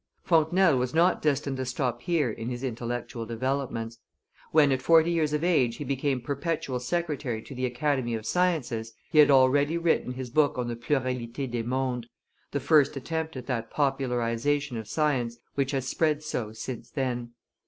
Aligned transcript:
Fontenelle 0.23 0.79
was 0.79 0.95
not 0.95 1.21
destined 1.21 1.57
to 1.57 1.63
stop 1.65 2.01
here 2.01 2.31
in 2.31 2.49
his 2.49 2.63
intellectual 2.63 3.23
developments; 3.27 3.99
when, 4.51 4.71
at 4.71 4.81
forty 4.81 5.11
years 5.11 5.31
of 5.31 5.43
age, 5.43 5.75
he 5.75 5.83
became 5.83 6.19
perpetual 6.21 6.79
secretary 6.79 7.39
to 7.43 7.53
the 7.53 7.67
Academy 7.67 8.15
of 8.15 8.25
Sciences, 8.25 8.93
he 9.11 9.19
had 9.19 9.29
already 9.29 9.77
written 9.77 10.13
his 10.13 10.31
book 10.31 10.57
on 10.57 10.67
the 10.67 10.75
Pluralite 10.75 11.51
des 11.51 11.61
Mondes, 11.61 12.09
the 12.49 12.59
first 12.59 12.97
attempt 12.97 13.37
at 13.37 13.45
that 13.45 13.69
popularization 13.69 14.75
of 14.75 14.87
science 14.87 15.37
which 15.53 15.69
has 15.69 15.87
spread 15.87 16.23
so 16.23 16.51
since 16.51 16.89
then. 16.89 17.33